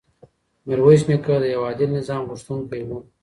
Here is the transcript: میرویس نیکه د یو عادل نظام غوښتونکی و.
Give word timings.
میرویس 0.65 1.01
نیکه 1.09 1.35
د 1.43 1.45
یو 1.53 1.61
عادل 1.67 1.89
نظام 1.99 2.21
غوښتونکی 2.29 2.81
و. 2.87 2.89